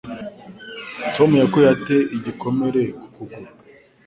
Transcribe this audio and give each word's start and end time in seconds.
Tom 1.15 1.29
yakuye 1.41 1.67
ate 1.73 1.97
igikomere 2.15 2.81
ku 2.99 3.07
kuguru? 3.15 3.49